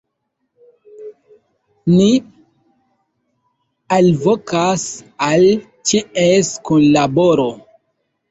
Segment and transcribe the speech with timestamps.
[1.97, 2.07] Ni
[3.97, 4.85] alvokas
[5.27, 5.45] al
[5.91, 7.47] ĉies kunlaboro.